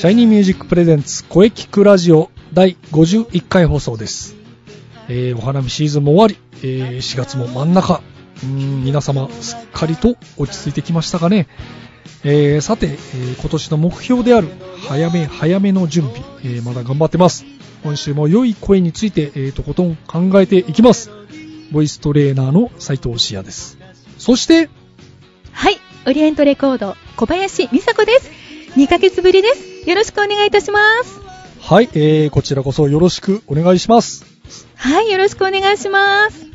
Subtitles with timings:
[0.00, 4.34] シャイニーミュージックプレゼンツ声キクラジオ第51回放送です。
[5.10, 8.00] えー、お花見シーズンも終わり、えー、4月も真ん中、
[8.42, 11.48] うん皆様すっかりと落ち着いてきましたかね。
[12.24, 14.48] えー、さて、えー今年の目標である
[14.88, 17.44] 早め早めの準備、えーまだ頑張ってます。
[17.82, 21.10] 今週も良い声について、えー、とことん考えていきます。
[21.72, 23.76] ボイストレーナーの斉藤慎也です。
[24.16, 24.70] そして、
[25.52, 28.30] はい、オリエントレコード小林美佐子です。
[28.78, 29.69] 2ヶ月ぶりです。
[29.86, 31.20] よろしくお願いいたします。
[31.60, 34.24] はい、えー、こちらこそよろしくお願いします。
[34.76, 36.46] はい、よろしくお願いします。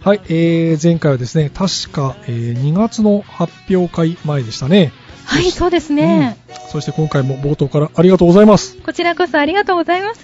[0.00, 4.92] はい、えー、前回はですね、確か、えー2月の発表会前でしたね。
[5.24, 6.36] はい、そうですね。
[6.44, 8.76] うんそして今回も冒頭からありがとうございます。
[8.76, 10.20] こちらこそありがとうございます。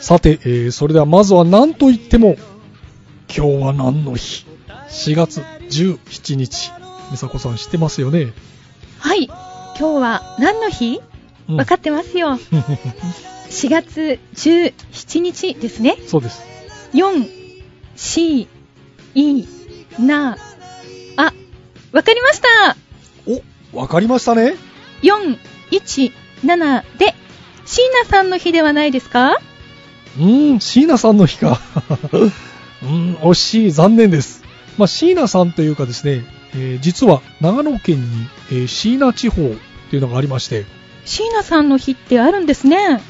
[0.00, 2.36] さて、えー、それではまずは何と言っても、
[3.28, 4.46] 今日は何の日
[4.88, 6.72] ?4 月17日。
[7.12, 8.32] 美佐子さん知ってますよね？
[8.98, 11.02] はい、今日は何の日？
[11.48, 12.38] うんわかってますよ。
[13.50, 15.96] 4月17日ですね。
[16.06, 16.42] そうです。
[16.94, 17.28] 4、
[17.96, 18.48] 4、
[19.14, 19.46] い、
[19.98, 20.36] な、
[21.16, 21.32] あ、
[21.92, 22.76] わかりました
[23.72, 24.54] お、わかりましたね
[25.02, 25.38] !4、
[25.70, 26.12] 1、
[26.44, 27.14] 7で、
[27.66, 29.38] 椎名さんの日ではないですか
[30.18, 31.60] うーん、椎名さんの日か。
[32.82, 34.42] うーん、惜しい、残念です。
[34.78, 39.50] まあ、椎名さんというかですね、えー実は長野県に、えー椎名地方っ
[39.90, 40.64] ていうのがありまして、
[41.04, 43.00] 椎名さんの日ってあるんですね。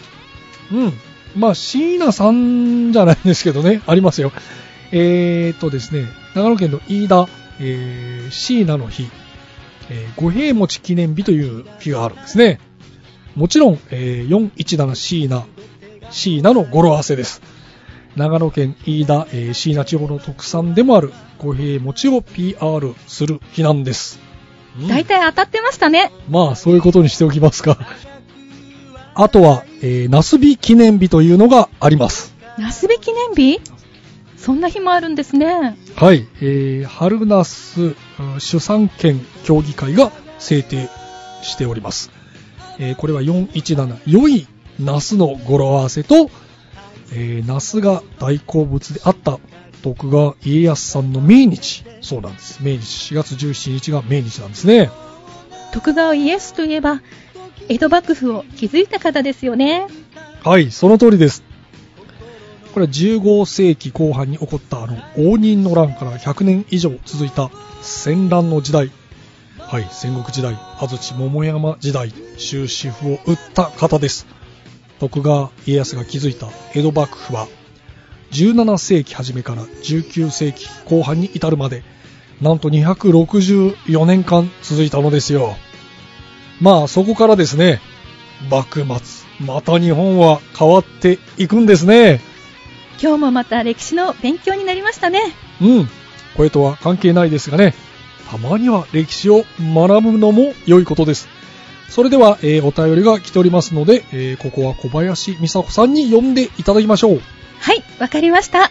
[0.72, 0.92] うん。
[1.36, 4.32] まあ、椎名さんじゃないんですけどね、 ありますよ。
[4.92, 7.28] えーっとですね、長野県の飯田、
[7.60, 9.08] えー、椎名の日、
[9.90, 12.60] えー五平餅記念日という日があるんですね。
[13.34, 15.44] もちろん、えー417椎名、
[16.10, 17.42] 椎名の語呂合わせです。
[18.16, 24.23] 長野県飯田、えー椎名地方の特産でもある五平餅を PR する日なんです。
[24.78, 26.10] うん大体当たってましたね。
[26.28, 27.78] まあ、そういうことにしておきますか。
[29.14, 32.34] あとは、えー、ナスビ記念日というのがあります。
[32.58, 33.60] ナスビ記念日？
[34.36, 35.78] そんな日もあるんですね。
[35.94, 37.92] はい、えー、春ナスう
[38.36, 40.88] ん主産権協議会が制定
[41.42, 42.10] しております。
[42.78, 44.46] えーこれは417、良い
[44.80, 46.28] ナスの語呂合わせと、
[47.12, 49.38] えー、ナスが大好物であった
[49.84, 51.84] 徳川家康さんの命日。
[52.00, 52.62] そうなんです。
[52.62, 54.90] 命日、4月17日が命日なんですね。
[55.74, 57.02] 徳川家康といえば、
[57.68, 59.86] 江戸幕府を築いた方ですよね。
[60.42, 61.42] はい、その通りです。
[62.72, 67.50] これは15世紀後半に起こったあの応仁の乱から100年以上続いた
[67.82, 68.90] 戦乱の時代。
[69.58, 74.26] はい、戦国時代、安土桃山時代、終止符を打った方です。
[74.98, 77.48] 徳川家康が築いた江戸幕府は、
[78.34, 81.84] 17世紀初めから19世紀後半に至るまで、
[82.42, 85.56] なんと264年間続いたのですよ。
[86.60, 87.80] まあそこからですね、
[88.50, 92.20] 幕末、また日本は変わっていくんですね。
[93.00, 95.20] 今日もまた歴史の勉強になりましたね。
[95.60, 95.88] うん。
[96.36, 97.74] これとは関係ないですがね、
[98.28, 101.28] たまには歴史を学ぶのも良いことです。
[101.88, 107.22] それでは、えーお便りが来ておりますので、えーここは小林美佐子さんに読んでいただきましょう。
[107.64, 108.70] はい、わかりました。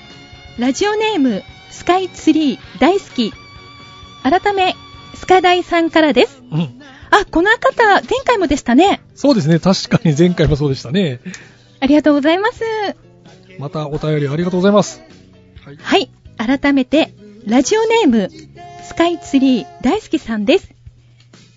[0.59, 3.33] ラジオネーム、スカイツリー大好き。
[4.21, 4.75] 改め、
[5.15, 6.43] スカダイさんからです。
[6.51, 6.79] うん。
[7.09, 9.01] あ、この方、前回もでしたね。
[9.15, 9.57] そうですね。
[9.57, 11.21] 確かに前回もそうでしたね。
[11.79, 12.61] ありがとうございます。
[13.57, 15.01] またお便りありがとうございます。
[15.65, 15.77] はい。
[15.81, 17.15] はい、改めて、
[17.47, 18.29] ラジオネーム、
[18.83, 20.69] スカイツリー大好きさんです。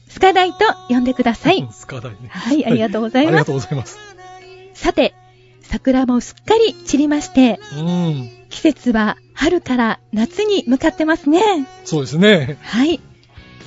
[0.08, 0.58] スカダイと
[0.88, 1.68] 呼んでください。
[1.70, 2.30] スカダイね。
[2.30, 3.98] はいありがとうございます ありがとうございます。
[4.72, 5.14] さて、
[5.68, 8.30] 桜もすっかり散りまして、うん。
[8.48, 11.66] 季節は春から夏に向かってますね。
[11.84, 12.58] そうですね。
[12.62, 13.00] はい。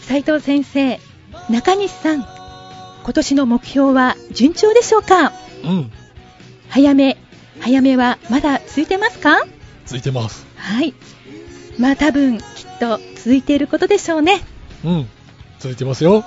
[0.01, 0.99] 斉藤先生、
[1.49, 2.25] 中西さん、
[3.03, 5.33] 今年の目標は順調でしょうか？
[5.63, 5.91] うん。
[6.69, 7.17] 早め、
[7.59, 9.45] 早めはまだ続いてますか？
[9.85, 10.47] ついてます。
[10.55, 10.93] はい。
[11.77, 12.45] まあ多分、きっ
[12.79, 14.41] と続いていることでしょうね。
[14.83, 15.09] うん。
[15.59, 16.23] ついてますよ。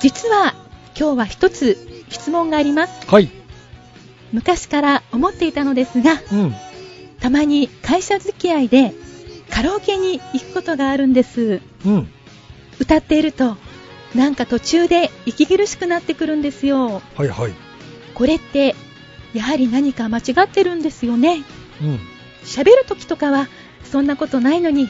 [0.00, 0.54] 実は、
[0.98, 3.06] 今日は一つ質問があります。
[3.06, 3.30] はい。
[4.32, 6.54] 昔から思っていたのですが、うん。
[7.20, 8.94] たまに会社付き合いで、
[9.50, 11.60] カラオケに行くことがあるんです。
[11.86, 12.08] うん。
[12.78, 13.56] 歌っていると、
[14.14, 17.02] なんか途中で息苦しくなってくるんですよ。
[17.16, 17.52] はいはい。
[18.14, 18.74] これって、
[19.34, 21.42] やはり何か間違ってるんですよね。
[21.82, 22.00] うん。
[22.44, 23.48] 喋る時とかは
[23.84, 24.88] そんなことないのに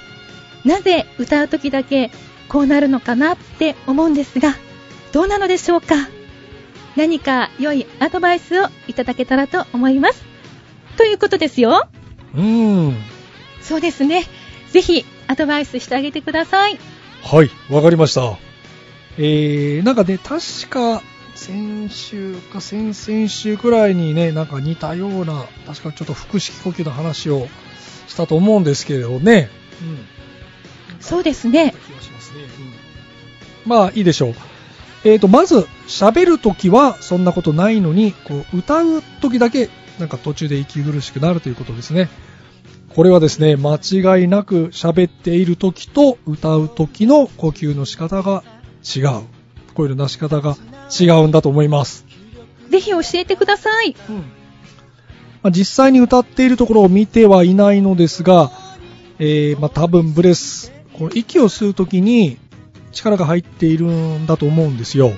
[0.65, 2.11] なぜ歌う時だけ
[2.49, 4.55] こうなるのかなって思うんですが
[5.13, 5.97] どうなのでしょうか？
[6.99, 10.25] 何か良いアドバイスをいただけたらと思います
[10.97, 11.89] ということですよ
[12.35, 12.97] うん。
[13.63, 14.25] そうですね
[14.73, 16.79] ぜひアドバイスしてあげてください
[17.23, 18.39] はい、わかりました。
[19.17, 21.03] えー、なんかね、確か、
[21.35, 27.49] 先週か先々週くらいにね、なんか似たような、確かちょっと腹式呼吸の話を
[28.07, 29.51] したと思うんですけれどね。
[29.83, 29.85] う
[30.95, 31.01] ん。
[31.01, 31.75] そうですね。
[33.67, 34.35] まあ、いいでしょう。
[35.05, 42.09] えーと、まず、喋るときはそんなことないのに、こう、歌うときだけ、なんか途中で息苦しくなるということですね。
[42.95, 48.43] これはですね、間違いなく喋っているときと歌うときの呼吸の仕方が
[48.85, 49.23] 違う。
[49.75, 50.57] 声の出し方が
[50.99, 52.05] 違うんだと思います。
[52.69, 53.95] ぜひ教えてください
[55.41, 58.51] まあ、実際に歌っているところを見てはいないのですが、
[59.21, 62.39] えーまあ、多分ブレス、この息を吸うときに
[62.93, 65.13] 力が入っているんだと思うんですよ。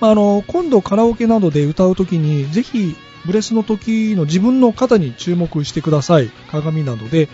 [0.00, 6.30] まあ、あの今度カラオケなどで歌うときにぜひブレスの時の自分の肩に注目してください。
[6.50, 7.28] 鏡などで。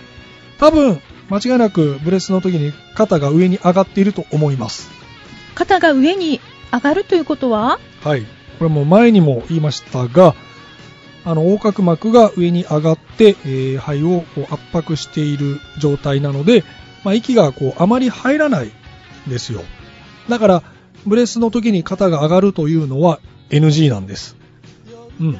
[0.58, 1.00] 多分
[1.30, 4.90] 間違いなくブレスの時に肩が上に上がっていると思います。
[5.54, 6.40] 肩が上に
[6.72, 7.78] 上がるということは？
[8.02, 8.22] はい。
[8.58, 10.34] これも前にも言いましたが、
[11.24, 16.64] あの、横隔膜が上に上がって、えー肺をこう圧迫している状態なので、
[17.04, 18.72] まあ、息がこうあまり入らないん
[19.28, 19.62] ですよ。
[20.28, 20.62] だから、
[21.06, 23.20] ブレスの時に肩が上がるというのは
[23.50, 24.36] NG なんです。
[25.20, 25.38] うん。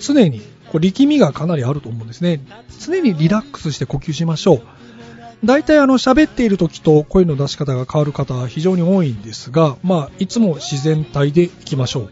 [0.00, 2.40] 常に、こう力みがかなりあると思うんですね。
[2.80, 4.62] 常にリラックスして呼吸しましょう。
[5.44, 12.10] 大体あの喋っている時と声の出し方が変わる方は非常に多いんですが、まあいつも自然体でいきましょう。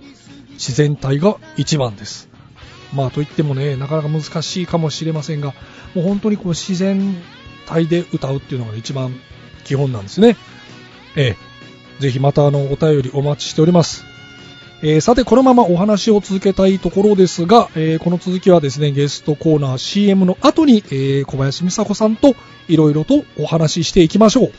[0.53, 2.29] 自然体が一番です。
[2.95, 5.55] まあといってもね、なかなか難しいかもしれませんが、
[5.95, 7.17] もう本当にこう自然
[7.67, 9.15] 体で歌うっていうのが一番
[9.65, 10.37] 基本なんですね。
[11.17, 11.37] え
[12.01, 12.01] え。
[12.01, 14.05] ぜひまたあのお便りお待ちしております。
[14.83, 22.35] えーさて、このままお話を続けたいところですが、えーこの続きはですね、ゲストコーナー CM の後に、えー小林美佐子さんと
[22.69, 24.53] いろいろとお話ししていきましょう。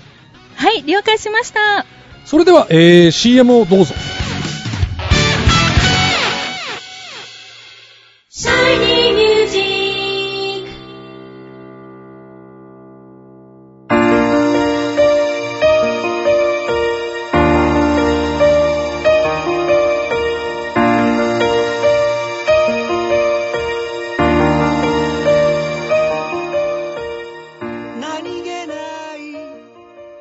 [0.55, 1.85] はい了解しました
[2.25, 3.93] それでは、えー CM をどうぞ。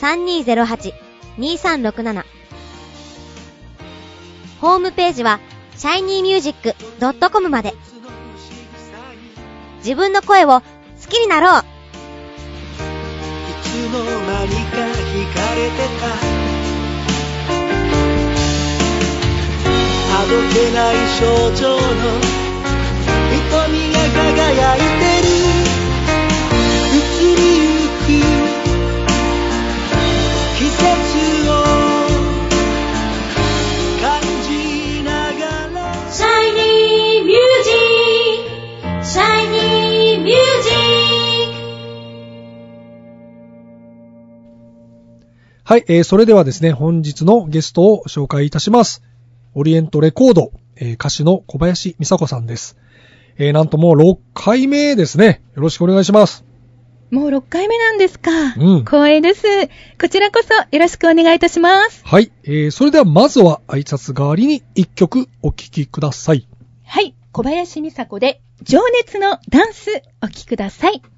[0.00, 2.24] 03-3208-2367
[4.60, 5.40] ホームページは
[5.76, 7.74] shinymusic.com まで。
[9.78, 10.62] 自分の声を好
[11.08, 11.60] きになろう。
[11.60, 11.62] い
[13.62, 16.08] つの間にか惹かれてた。
[20.10, 21.80] あどけない症状の
[23.30, 24.84] 瞳が輝いて
[25.44, 25.47] る。
[45.68, 49.02] はい、えーそれではですね、本日のゲストを紹介いたします。
[49.52, 52.78] オリエントレコード、えー歌手の小林美佐子さんです。
[53.36, 55.42] えーなんともう6回目ですね。
[55.54, 56.42] よろしくお願いします。
[57.10, 58.30] もう6回目なんですか。
[58.56, 59.42] うん光栄です。
[60.00, 62.00] こちらこそよろしくお願いいたします。
[62.02, 66.48] はい、えーそれではまずは挨拶代わりに1曲お聴きください。
[66.86, 67.14] はい。
[67.32, 71.02] 小林美佐子で、情熱のダンス、お聴きください。「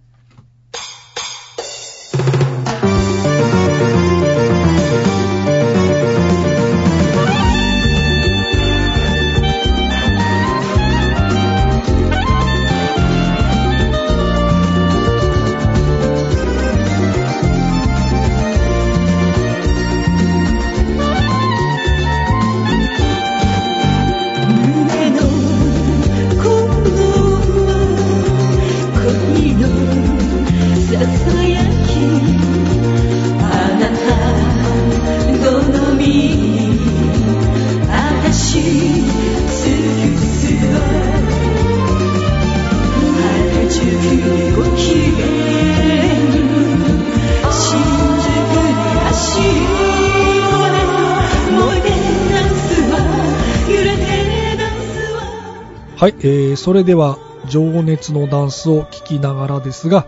[56.01, 60.07] はい、えー、それでは、情熱のダンスを聴きながらですが、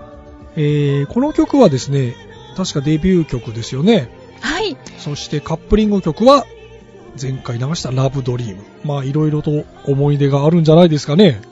[0.56, 2.14] えー、この曲はですね、
[2.56, 4.08] 確かデビュー曲ですよね。
[4.40, 4.78] はい。
[4.96, 6.46] そしてカップリング曲は、
[7.20, 8.62] 前回流したラブドリーム。
[8.84, 11.42] まあ、いろいろと思い出があるんじゃないですかね。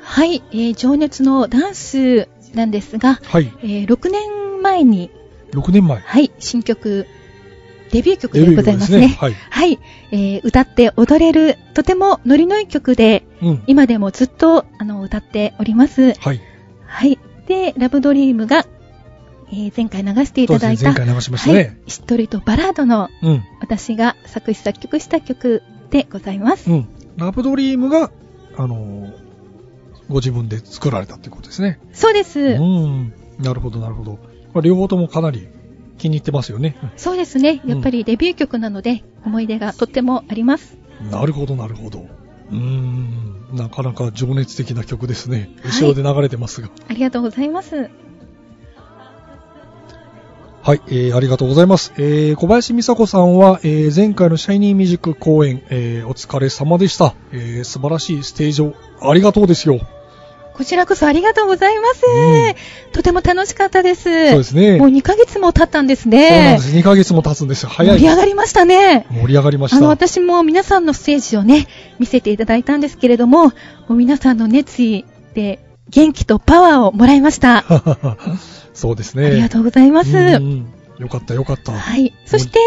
[0.00, 3.52] はい、えー情熱のダンスなんですが、はい。
[3.62, 5.12] えー6年前に、
[5.52, 6.00] 6年前。
[6.00, 7.06] はい、新曲、
[7.92, 9.08] デビュー曲でございますね。
[9.08, 9.16] すね。
[9.18, 9.34] はい。
[9.50, 9.78] はい、
[10.12, 13.62] えー歌って踊れる、とてもノリのいい曲で、うん。
[13.66, 16.14] 今でもずっとあの歌っております。
[16.14, 16.40] はい。
[16.86, 17.18] はい。
[17.46, 18.66] で、ラブドリームが、
[19.52, 23.44] えー前回流していただいた、前回流しましたはねい、しっとりとバラードのうん。
[23.60, 26.70] 私が作詞作曲した曲でございます。
[26.70, 26.88] うん。
[27.16, 28.10] ラブドリームが、
[28.56, 29.26] あのー
[30.08, 31.80] ご自分で作られたっていうことですね。
[31.92, 32.38] そうです。
[32.38, 33.12] うん。
[33.40, 34.18] なるほど、なるほど。
[34.62, 35.48] 両方ともかなり
[35.98, 36.76] 気に入ってますよね。
[36.96, 37.60] そうですね。
[37.66, 40.76] やっぱりデビュー曲なので、思い出がとってもあります。
[41.10, 42.06] なるほど、なるほど。
[42.50, 43.36] うーん。
[43.54, 45.50] なかなか情熱的な曲ですね。
[45.62, 46.68] はい後ろで流れてますが。
[46.88, 47.90] ありがとうございます。
[50.62, 51.92] はい、えー、ありがとうございます。
[51.96, 57.14] えー、小林美佐子さんは、えー、前回のシャイニーミュージック公演、えー、お疲れ様でした。
[57.30, 59.78] えー、素晴らしいステージをありがとうですよ。
[60.56, 62.02] こちらこそありがとうございます。
[62.06, 62.54] うん
[62.92, 64.04] とても楽しかったです。
[64.30, 64.78] そうですね。
[64.78, 66.58] もう2ヶ月も経ったんですそうなんねで。
[66.62, 66.74] す。
[66.74, 67.68] 2ヶ月も経つんですよ。
[67.68, 69.06] 早い盛り上がりましたね。
[69.10, 69.76] 盛り上がりました。
[69.76, 73.52] あの、私も皆さんのステージをね、見せていただいたんですけれども、も
[73.90, 77.66] う皆さんの熱意で元気とパワーをもらいました。
[78.72, 79.26] そうですね。
[79.26, 80.10] ありがとうございます。
[80.10, 81.72] よかった、よかった。
[81.72, 82.14] はい。
[82.24, 82.58] そして、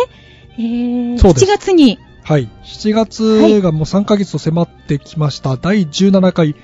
[0.60, 2.48] えー、そうです7月に、はい。
[2.64, 5.58] 7月がもう3ヶ月と迫ってきました。
[5.58, 6.56] 第17回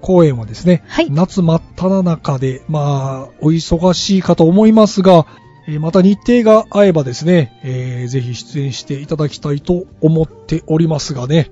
[0.00, 5.26] 公演はですね、はい夏真っ只中で、まあ、お忙しいかと思いますが、
[5.66, 11.50] えーまた日程が合えばですね、えーぜひ出演していただきたいと思っておりますがね、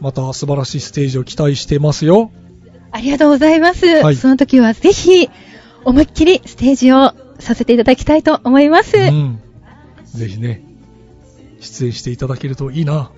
[0.00, 2.30] また素晴らしいステージを期待してますよ。
[2.92, 3.86] ありがとうございます。
[3.86, 5.28] はいその時はぜひ、
[5.84, 8.96] 思いっきりステージをさせていただきたいと思います。
[8.96, 9.40] うん。
[10.04, 10.64] ぜひね、
[11.60, 13.10] 出演していただけるといいな。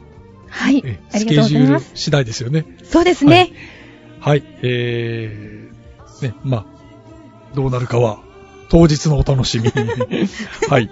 [0.48, 1.00] はいえ。
[1.12, 1.90] ありがとうごスケジュールざいます。
[1.94, 2.66] 次第ですよね。
[2.84, 3.37] そうですね。
[3.37, 3.52] はい、
[4.62, 6.66] えー、ね、まあ、
[7.54, 8.20] どうなるかは、
[8.68, 9.70] 当日のお楽しみ。
[10.68, 10.90] はい。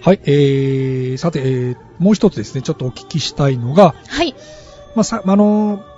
[0.00, 4.34] はい、えー、さて、えー、もう一つですね、ちょっとお聞きしたいのが、はい。
[4.94, 5.92] まあ、さ、あのー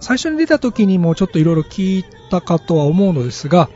[0.00, 3.68] 最初に出た時にもちょっといろいろ聞いたかとは思うのですが、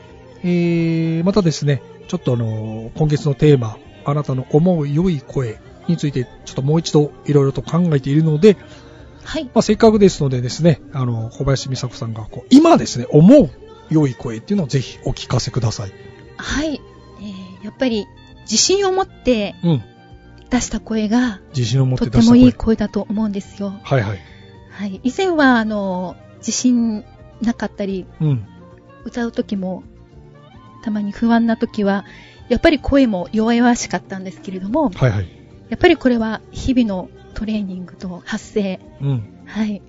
[0.44, 8.56] えー、またですね、ちょっとあのー今月のテーマ、あなたの思う良い声について、ちょっともう一度いろいろと考えているので、
[9.24, 9.44] はい。
[9.44, 13.50] まあ、せっかくですのでですね、あの、小林美佐子さんが、こう、今ですね、思う
[13.90, 15.92] 良い声っていうのをぜひお聞かせください。
[16.36, 16.80] はい。
[17.20, 18.06] えー、やっぱり、
[18.42, 19.82] 自信を持ってうん。
[20.50, 22.38] 出した声が、自信を持ってと出した声。
[22.38, 23.72] ってもいい声だと思うんですよ。
[23.82, 24.18] はいはい。
[24.70, 25.00] はい。
[25.02, 27.04] 以前は、あの、自信
[27.40, 28.46] なかったり、うん。
[29.04, 29.82] 歌う時も、
[30.84, 32.04] たまに不安な時は、
[32.48, 35.28] やっぱり声も弱々しかったんですけれども、はいはい。
[35.70, 39.44] やっぱりこれは日々のトレーニングと発声、うん。
[39.46, 39.82] はい。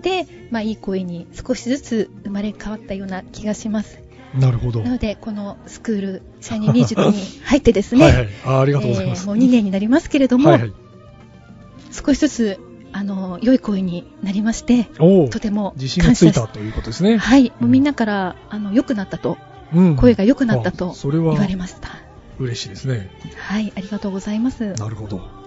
[0.00, 4.00] で、まあいい声に少しずつ生まれ変わったような気がします。
[4.34, 4.82] なるほど。
[4.82, 8.28] なので、このスクール、シャイニーミュージックに入ってですね、はいはい。
[8.44, 9.20] あありがとうございます。
[9.20, 10.72] えーもう2年になりますけれども、はいはい。
[11.90, 12.58] 少しずつ、
[12.92, 17.18] あの、良い声になりまして、とても自信が感謝しついたということですね。
[17.18, 17.50] はい。
[17.60, 19.36] もうみんなから、あの、良くなったと、
[19.74, 19.96] うん。
[19.96, 21.90] 声が良くなったあとそれは言われました。
[22.38, 23.10] 嬉しいですね。
[23.36, 23.72] はい。
[23.76, 24.72] ありがとうございます。
[24.72, 25.41] なるほど。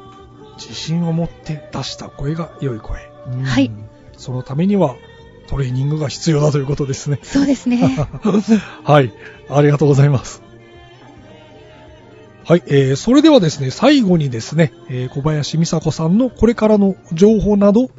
[0.56, 3.00] 自信を持って出した声が良い声。
[3.28, 3.72] うんはい。
[4.18, 4.96] そのためには、
[5.48, 7.20] トレーニングが必要だということですね。
[7.22, 7.78] そうですね。
[8.84, 9.14] はい。
[9.50, 10.42] ありがとうございます。
[12.46, 12.64] はい。
[12.68, 17.90] えー、それではですね、最後にですね、えー小林美佐子さんのこれからの情報など、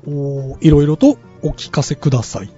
[0.61, 2.51] いろいろとお聞かせください。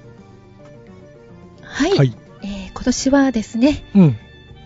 [1.62, 1.96] はい。
[1.96, 2.16] はい。
[2.42, 4.16] えー今年はですね、うん。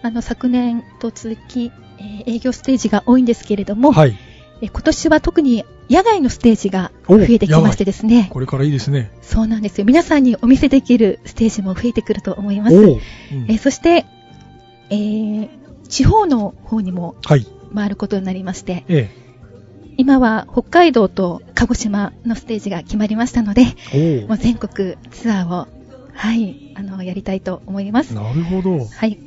[0.03, 4.17] あの、昨年と続き、えー営業ステージが多いんですけれども、はい。
[4.63, 9.11] えー今年は特に野外のステージがお増えてきましてですね、これからいいですね。
[9.21, 9.85] そうなんですよ。
[9.85, 12.77] 皆さんにお見せできるステージも増えてくると思います。
[12.77, 12.91] うん
[13.49, 14.07] えーそして、
[14.91, 15.49] えー
[15.89, 17.47] 地方の方にもはい。
[17.75, 19.11] 回ることになりまして、え
[19.99, 23.65] 今は北海道と鹿児島のステージが決まりましたので、
[24.27, 25.69] もう全国ツアーを、
[26.15, 28.15] はい、あの、やりたいと思います。
[28.15, 28.87] なるほど。
[28.87, 29.19] はい。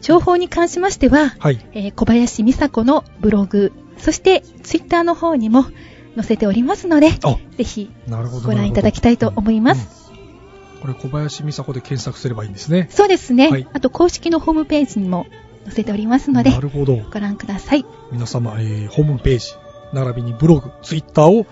[0.00, 1.64] 情報に関しましては、はい。
[1.72, 5.64] えー小林美佐子のブログ、そしてツイッターの方にも
[6.14, 7.90] 載せておりますので、あ、ぜひ。
[8.44, 10.02] ご覧いただきたいと思います。
[10.02, 10.08] うん
[10.80, 12.86] これ小林美佐子で検索すればいいんですね。
[12.90, 15.26] そうですね、はいあと公式のホームページにも
[15.64, 16.96] 載せておりますのでな、るほど。
[16.96, 17.84] ご覧ください。
[18.12, 19.54] 皆様、えーホームページ、
[19.92, 21.46] 並びにブログ、ツイッターを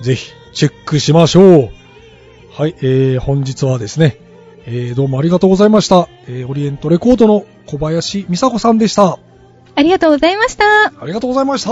[0.00, 1.70] ぜひチェックしましょう。
[2.52, 4.18] はい、えー、本日はですね、
[4.66, 6.08] えー、どうもありがとうございました。
[6.28, 9.18] えー、オリエントレコードの小林美佐子さんでした。
[9.74, 10.64] ありがとうございました。
[10.86, 11.70] ありがとうございました。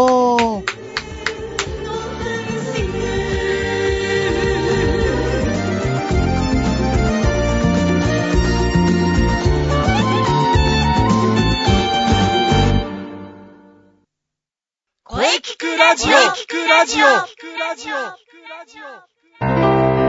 [15.04, 18.20] 声聞くラジオ聞くラジオ聞くラジオ
[19.42, 20.00] 今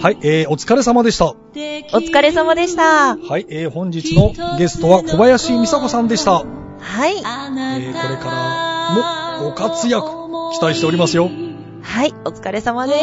[0.00, 1.26] はい、えー、お疲れ様でした。
[1.26, 3.16] お疲れ様でした。
[3.16, 6.32] はい、えー、本日のゲストは小林美佐子さんでした。
[6.34, 6.44] は
[7.08, 7.16] い。
[7.16, 10.06] えー、これからもご活躍
[10.52, 11.30] 期待しておりますよ。
[11.82, 12.98] はい、お疲れ様です。
[12.98, 13.00] い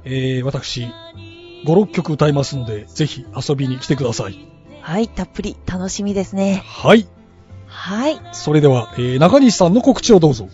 [0.05, 4.38] えー私、5、6曲歌いますので、ぜひ遊びに来てください。
[4.81, 5.09] はい。
[5.09, 6.62] たっぷり楽しみですね。
[6.66, 7.07] はい。
[7.66, 8.20] はい。
[8.33, 10.48] それでは、えー中西さんの告知をどうぞ。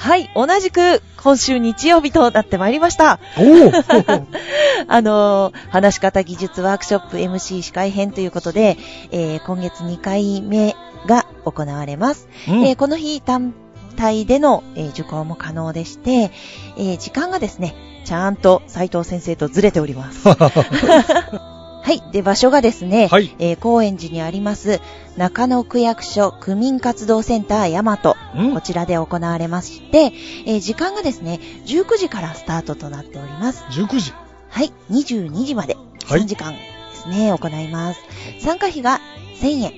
[0.00, 0.30] はい。
[0.34, 3.20] 同じく、今週日曜日となってまいりました。
[3.36, 4.24] おー
[4.88, 8.78] あのー話し方技術ワークショップ MC 司会編ということで、
[9.10, 10.74] えー今月2回目
[11.06, 12.28] が行われます。
[12.48, 13.52] うんえーこの日単
[13.96, 16.30] 体での、えー受講も可能でして、
[16.78, 17.74] えー時間がですね、
[18.06, 20.24] ちゃんと斉藤先生とずれております。
[21.82, 22.02] はい。
[22.12, 24.80] で、場所がですね、はいえー高円寺にあります、
[25.16, 28.16] 中野区役所区民活動センター大和。
[28.36, 30.12] うんこちらで行われまして、
[30.46, 33.64] えー時間がですね、19時からスタートとなっております。
[33.70, 34.12] 19時。
[34.48, 34.72] はい。
[34.90, 35.74] 22時まで、
[36.06, 36.58] はい3時間で
[36.94, 38.00] すね、行います。
[38.40, 39.00] 参加費が
[39.40, 39.72] 1000円。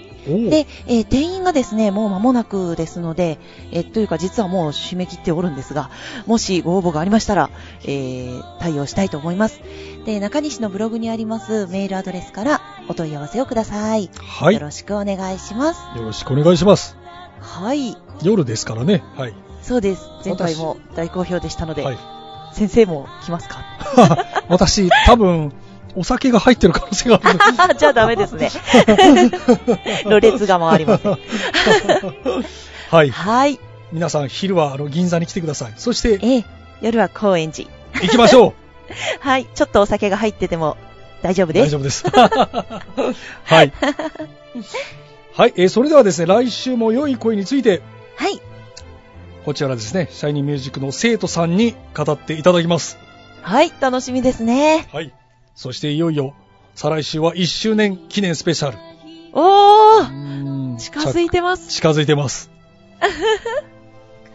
[0.50, 3.38] で、えー定員がですね、もう間もなくですので、
[3.72, 5.90] えーというか実はもう締め切っておるんですが、
[6.26, 7.50] もしご応募がありましたら、
[7.84, 9.60] えー対応したいと思います。
[10.04, 14.10] で、中西のブログにありますメールアドレスからお問い合わせをください。
[14.18, 14.54] はい。
[14.54, 15.80] よよろしくお願いします。
[15.96, 16.96] ろしくお願いします。
[17.40, 17.96] はい。
[18.22, 19.02] 夜ですからね。
[19.16, 19.34] はい。
[19.62, 20.02] そうです。
[20.24, 21.98] 前回も大好評でしたので、はい。
[22.52, 23.58] 先生も来ますか？
[24.48, 25.52] 私、多分、
[25.94, 27.38] お酒が入ってる可能性がある。
[27.78, 28.50] じゃあダメですね。
[30.04, 31.18] ろれつが回りません。
[32.90, 33.10] はい。
[33.10, 33.60] はい。
[33.92, 35.74] 皆さん、昼はあの銀座に来てください。
[35.76, 36.44] そして、ええ、
[36.80, 37.68] 夜は高円寺。
[38.00, 38.61] 行きましょう
[39.20, 39.46] はい。
[39.54, 40.76] ちょっとお酒が入ってても
[41.22, 41.66] 大丈夫です。
[41.66, 42.04] 大丈夫です。
[43.44, 43.72] はい。
[45.34, 47.80] はい、えーそれではですね、来週も良い声について、
[48.16, 48.40] はい。
[49.46, 52.98] こちらですね、シャイニーミュージックの生徒さんに語っていただきます。
[53.40, 53.72] はい。
[53.80, 54.86] 楽しみですね。
[54.92, 55.12] はい。
[55.54, 56.34] そしていよいよ、
[56.74, 58.78] 再来週は1周年記念スペシャル。
[59.32, 61.68] おー近づいてます。
[61.68, 62.50] 近づいてます。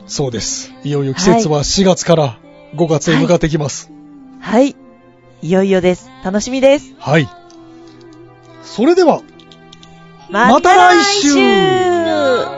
[0.07, 0.73] そうです。
[0.83, 2.39] いよいよ季節は4月から
[2.75, 3.91] 5月へ向かってきます。
[3.91, 3.96] は
[4.47, 4.77] はい。
[5.41, 6.10] いよいよです。
[6.23, 6.95] 楽しみです。
[6.99, 7.27] はい。
[8.63, 9.21] それでは、
[10.29, 12.57] また来週週